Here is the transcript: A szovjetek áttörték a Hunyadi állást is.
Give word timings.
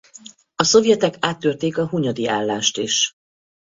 A 0.55 0.63
szovjetek 0.63 1.15
áttörték 1.19 1.77
a 1.77 1.87
Hunyadi 1.87 2.27
állást 2.27 2.77
is. 2.77 3.13